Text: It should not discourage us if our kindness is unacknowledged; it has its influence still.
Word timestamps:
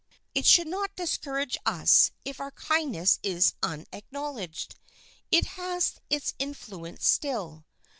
It 0.33 0.47
should 0.47 0.65
not 0.65 0.95
discourage 0.95 1.59
us 1.63 2.09
if 2.25 2.39
our 2.39 2.49
kindness 2.49 3.19
is 3.21 3.53
unacknowledged; 3.61 4.73
it 5.29 5.45
has 5.45 5.99
its 6.09 6.33
influence 6.39 7.05
still. 7.05 7.67